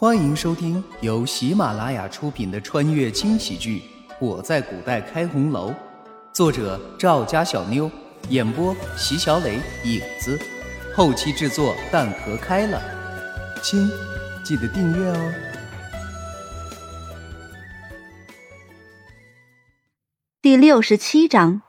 [0.00, 3.82] 欢迎收听由喜马拉雅出品的穿越轻喜剧
[4.18, 5.68] 《我在古代开红楼》，
[6.32, 7.90] 作者赵家小妞，
[8.30, 10.40] 演播席小磊、影子，
[10.96, 12.80] 后期制作蛋壳开了。
[13.62, 13.90] 亲，
[14.42, 15.32] 记得订阅哦。
[20.40, 21.60] 第六十七章，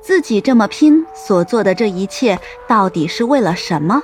[0.00, 2.38] 自己这么拼所做的这一切，
[2.68, 4.00] 到底是为了什么？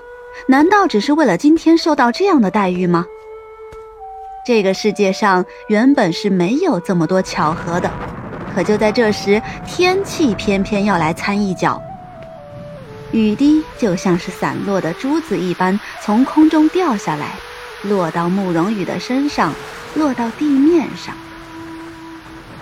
[0.47, 3.06] 难道只是为了今天受到这样的待遇吗？
[4.47, 7.91] 这个世界上原本是没有这么多巧合的，
[8.55, 11.83] 可就在这时，天气偏偏要来掺一脚。
[13.11, 17.34] 雨滴就像是散落的珠子一般从空中掉下来，
[17.83, 19.52] 落到慕容羽的身上，
[19.95, 21.14] 落到地面上。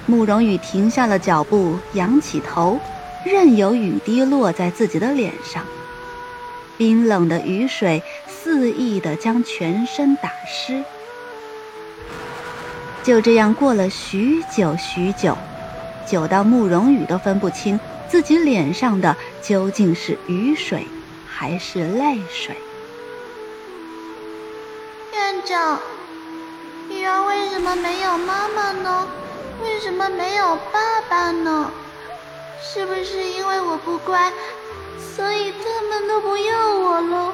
[0.06, 2.78] 慕容羽停下了脚步，仰起头，
[3.24, 5.64] 任由雨滴落在自己的脸上。
[6.78, 10.84] 冰冷的雨水肆意地将全身打湿，
[13.02, 15.36] 就这样过了许久许久，
[16.06, 20.86] 久到慕容羽都分不清自己脸上的究竟是雨水
[21.26, 22.56] 还是泪水。
[25.12, 25.80] 院长，
[26.90, 29.08] 雨儿为什么没有妈妈呢？
[29.62, 31.70] 为什么没有爸爸呢？
[32.62, 34.30] 是不是因为我不乖？
[34.98, 37.32] 所以他们都不要我了。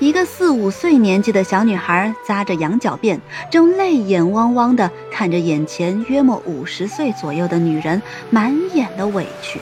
[0.00, 3.18] 一个四五岁年纪的小女孩扎着羊角辫，
[3.50, 9.58] 正泪眼汪汪地看着眼前约莫五十岁左右的女人，满眼的委屈。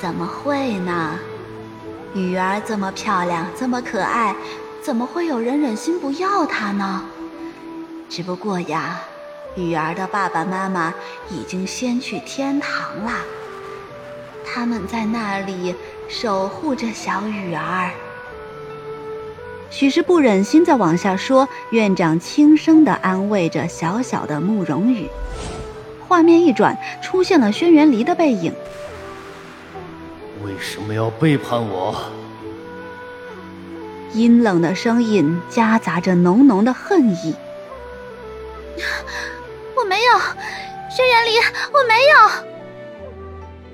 [0.00, 1.18] 怎么会呢？
[2.14, 4.34] 雨儿这么漂亮，这么可爱，
[4.82, 7.04] 怎么会有人忍心不要她呢？
[8.08, 9.00] 只不过呀，
[9.54, 10.94] 雨儿的爸爸妈妈
[11.30, 13.12] 已经先去天堂了。
[14.54, 15.74] 他们在那里
[16.08, 17.90] 守护着小雨儿。
[19.70, 25.08] 许是不忍心再往下说，院长轻声地安慰着小小的慕容羽。
[26.06, 28.52] 画面一转，出现了轩辕离的背影。
[30.44, 31.96] 为什么要背叛我？
[34.12, 37.34] 阴冷的声音夹杂着浓浓的恨意。
[39.74, 40.18] 我没有，
[40.90, 41.38] 轩辕离，
[41.72, 41.94] 我没
[42.44, 42.51] 有。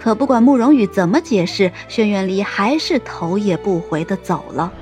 [0.09, 4.73] 可不管慕容羽怎么解释，轩辕离还是头也不回的走了。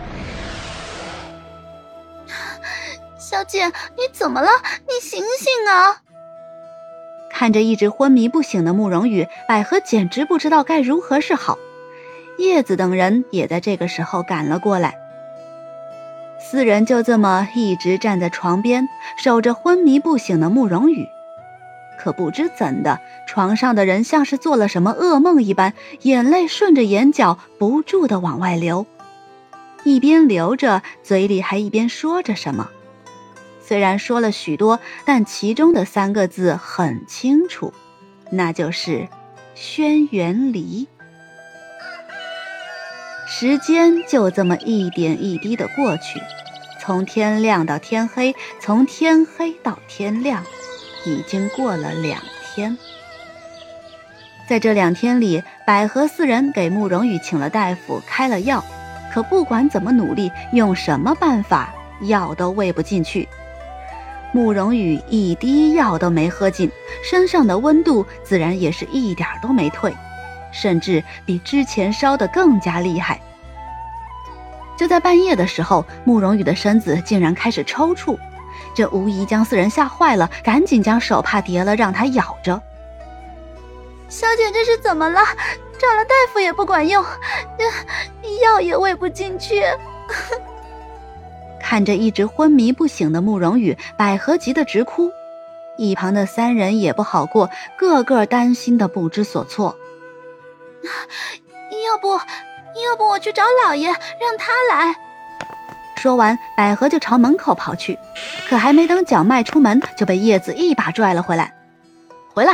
[3.18, 4.48] 小姐，你怎么了？
[4.86, 6.00] 你醒醒啊！
[7.28, 11.58] 看着一直昏迷不醒的慕容羽，百合简直不知道该如何是好。
[12.38, 14.94] 叶子等人也在这个时候赶了过来。
[16.38, 18.88] 四人就这么一直站在床边，
[19.18, 21.08] 守着昏迷不醒的慕容羽。
[22.06, 28.86] 可不知怎的，床上的人像是做了什么噩梦一般，眼泪顺着眼角不住的往外流，
[29.82, 32.70] 一边流着，嘴里还一边说着什么。
[33.60, 37.72] 虽然说了许多，但其中的三个字很清楚，
[38.30, 39.08] 那就是
[39.56, 40.86] “轩辕离”。
[43.26, 46.20] 时间就这么一点一滴的过去，
[46.80, 50.44] 从天亮到天黑，从天黑到天亮。
[51.06, 52.76] 已经过了两天，
[54.48, 58.62] 在这两天里，百合四人给慕容羽请了大夫，开了药，
[59.12, 61.72] 可不管怎么努力，用什么办法，
[62.02, 63.28] 药都喂不进去。
[64.32, 66.68] 慕容羽一滴药都没喝进，
[67.08, 69.94] 身上的温度自然也是一点都没退，
[70.50, 73.20] 甚至比之前烧得更加厉害。
[74.76, 78.18] 就在半夜的时候，慕容羽的身子竟然开始抽搐。
[78.76, 82.60] 这无疑将四人吓坏了，赶紧将手帕叠了，让他咬着。
[84.10, 85.20] 小姐这是怎么了？
[85.78, 87.02] 找了大夫也不管用，
[88.42, 89.62] 药也喂不进去。
[91.58, 95.10] 看着一直昏迷不醒的慕容羽，百合急得直哭。
[95.78, 99.74] 一旁的三人也不好过，个个担心的不知所措。
[101.86, 104.94] 要不，要不我去找老爷，让他来。
[105.96, 107.98] 说完，百合就朝门口跑去，
[108.48, 111.52] 可还没等脚迈出门，就被叶子一把拽了回来。
[112.32, 112.52] 回来，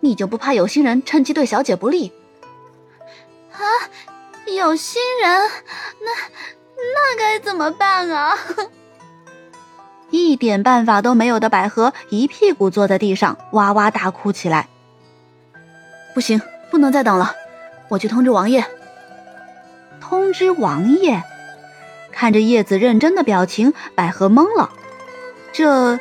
[0.00, 2.12] 你就不怕有心人趁机对小姐不利？
[3.52, 3.60] 啊，
[4.54, 5.30] 有心人？
[6.00, 6.10] 那
[6.76, 8.36] 那该怎么办啊？
[10.10, 14.68] 一点办法都没有的百合，一屁股坐在地上，哇哇大哭起来。
[16.14, 16.40] 不行，
[16.70, 17.34] 不能再等了，
[17.88, 18.64] 我去通知王爷。
[20.00, 21.22] 通知王爷？
[22.16, 24.70] 看着叶子认真的表情，百合懵了。
[25.52, 25.98] 这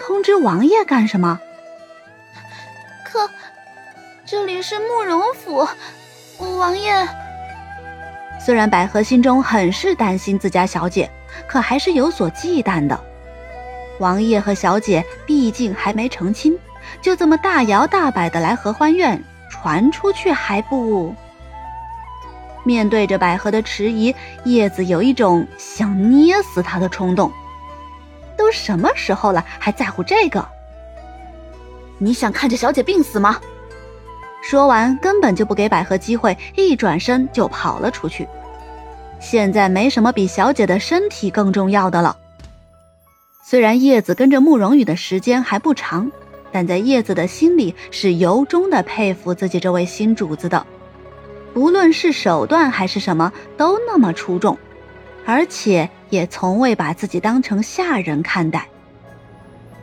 [0.00, 1.40] 通知王爷干什么？
[3.04, 3.28] 可
[4.24, 5.66] 这里是慕容府，
[6.58, 6.92] 王爷。
[8.40, 11.10] 虽然百合心中很是担心自家小姐，
[11.48, 12.98] 可还是有所忌惮的。
[13.98, 16.56] 王爷和小姐毕竟还没成亲，
[17.02, 19.20] 就这么大摇大摆的来合欢院，
[19.50, 21.12] 传出去还不……
[22.68, 27.32] 面对着百合的迟疑，叶子有一种想捏死她的冲动。
[28.36, 30.46] 都什么时候了，还在乎这个？
[31.96, 33.40] 你想看着小姐病死吗？
[34.42, 38.28] 说完，根本就不给百合机会，一转身就跑了出去。
[39.18, 42.14] 现在没什么比小姐的身体更重要的了。
[43.42, 46.12] 虽然叶子跟着慕容羽的时间还不长，
[46.52, 50.66] 但在叶子的心里是由衷的佩服自己这位新主子的，
[51.58, 54.56] 无论是手段还是什么，都那么出众，
[55.26, 58.68] 而且也从未把自己当成下人看待。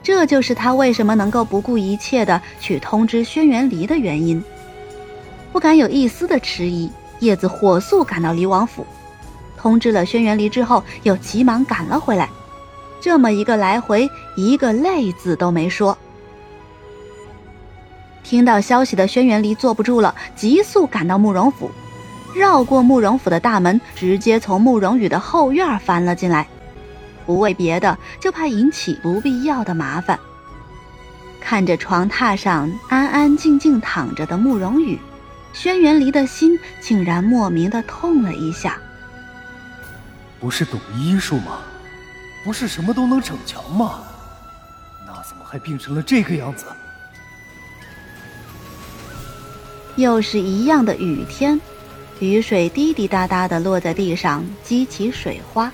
[0.02, 4.42] 这就是他为什么能够不顾一切的去通知轩辕离的原因。
[5.52, 6.90] 不敢有一丝的迟疑，
[7.20, 8.88] 叶子火速赶到离王府，
[9.58, 12.30] 通知了轩辕离之后，又急忙赶了回来。
[13.02, 15.98] 这么一个来回，一个累字都没说。
[18.26, 21.70] 听到消息的轩辕离坐不住了，急速赶到慕容府，
[22.36, 26.48] 绕过慕容府的大门，直接从慕容羽的后院翻了进来。
[27.24, 30.20] 不为别的，就怕引起不必要的麻烦。
[31.40, 35.00] 看着床榻上安安静静躺着的慕容羽，
[35.54, 38.80] 轩辕离的心竟然莫名的痛了一下。
[40.40, 41.60] 不是懂医术吗？
[42.44, 44.00] 不是什么都能逞强吗？
[45.06, 46.66] 那怎么还病成了这个样子？
[49.96, 51.60] 又是一样的雨天，
[52.20, 55.72] 雨水滴滴答答的落在地上，激起水花。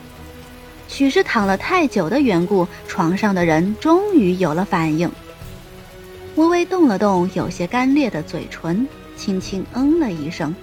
[0.87, 5.11] 许是躺了太久的缘故，床上的人终于有了反应。
[6.35, 10.53] 微微动了动有些干裂的嘴唇，轻轻嗯了一声。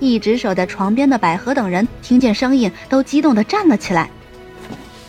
[0.00, 4.10] 一直守在床边的百合等人听见声音，都激动的站了起来。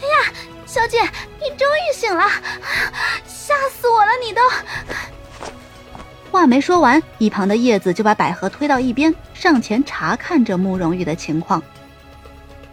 [0.01, 0.33] 哎呀
[0.65, 2.23] 小姐，你终于醒了，
[3.25, 4.11] 吓死我了！
[4.23, 4.41] 你都
[6.35, 11.63] 话没说完，一旁的叶子就把百合推到一边，上前查看着慕容羽的情况。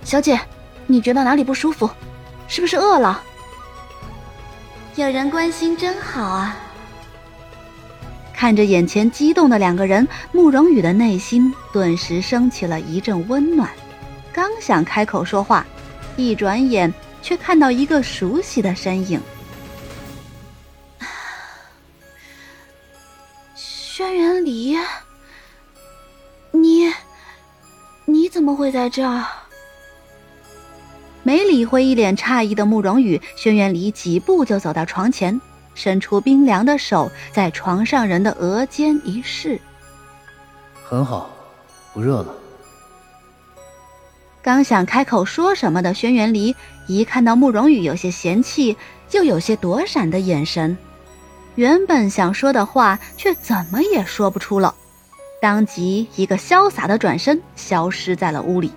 [0.03, 0.37] 小姐，
[0.89, 1.89] 你觉得哪里不舒服？
[2.49, 3.23] 是不是饿了？
[4.97, 6.57] 有人关心真好啊！
[8.35, 13.71] 看着眼前激动的两个人，慕容羽的内心顿时升起了一阵温暖。
[14.33, 15.65] 刚想开口说话，
[16.17, 16.93] 一转眼。
[17.23, 19.21] 却看到一个熟悉的身影，
[28.33, 29.23] 怎么会在这儿？
[31.23, 35.39] 没理会一脸诧异的慕容羽，轩辕离几步就走到床前，
[35.75, 39.61] 伸出冰凉的手，在床上人的额间一试，
[40.83, 41.31] 很好，
[41.93, 42.35] 不热了。
[44.41, 46.57] 刚想开口说什么的轩辕离，
[46.87, 48.79] 一看到慕容羽有些嫌弃
[49.11, 50.79] 又有些躲闪的眼神，
[51.57, 54.75] 原本想说的话却怎么也说不出了，
[55.43, 58.71] 当即一个潇洒的转身，消失在了屋里。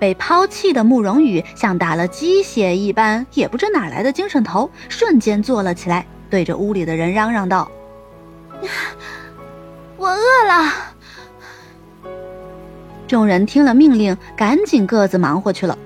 [0.00, 7.70] 被抛弃的慕容羽像打了鸡血一般，也不知哪来的精神头，瞬间坐了起来，对着屋里的人嚷嚷道
[9.96, 10.18] ：“我饿
[10.48, 10.72] 了。”
[13.06, 15.78] 众人听了命令，赶紧各自忙活去了。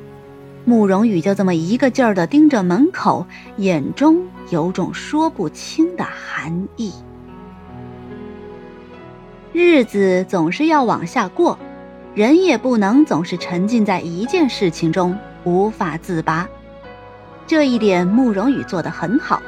[0.65, 3.27] 慕容羽就这么一个劲儿的盯着门口，
[3.59, 6.91] 眼中有种说不清的寒意。
[9.59, 11.59] 日子总是要往下过，
[12.15, 16.47] 人也不能总是沉浸在一件事情中无法自拔。
[17.47, 19.41] 这一点慕容羽做得很好。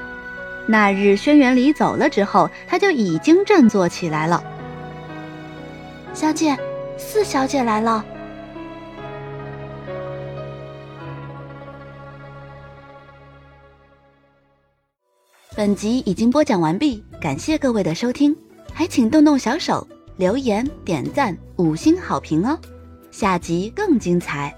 [0.66, 4.42] 那日轩辕离走了之后，他就已经振作起来了。
[6.14, 6.56] 小姐。
[6.96, 8.02] 四小姐来了。
[15.54, 18.34] 本集已经播讲完毕，感谢各位的收听，
[18.72, 19.86] 还请动动小手
[20.18, 22.58] 留言、点赞、五星好评哦！
[23.12, 24.57] 下集更精彩。